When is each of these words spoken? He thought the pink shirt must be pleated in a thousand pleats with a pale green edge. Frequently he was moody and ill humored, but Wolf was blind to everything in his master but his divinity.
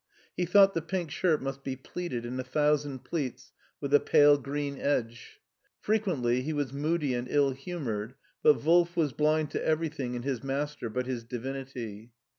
He 0.35 0.47
thought 0.47 0.73
the 0.73 0.81
pink 0.81 1.11
shirt 1.11 1.43
must 1.43 1.63
be 1.63 1.75
pleated 1.75 2.25
in 2.25 2.39
a 2.39 2.43
thousand 2.43 3.03
pleats 3.03 3.51
with 3.79 3.93
a 3.93 3.99
pale 3.99 4.35
green 4.39 4.79
edge. 4.79 5.39
Frequently 5.79 6.41
he 6.41 6.53
was 6.53 6.73
moody 6.73 7.13
and 7.13 7.27
ill 7.29 7.51
humored, 7.51 8.15
but 8.41 8.63
Wolf 8.65 8.97
was 8.97 9.13
blind 9.13 9.51
to 9.51 9.63
everything 9.63 10.15
in 10.15 10.23
his 10.23 10.43
master 10.43 10.89
but 10.89 11.05
his 11.05 11.23
divinity. 11.23 12.13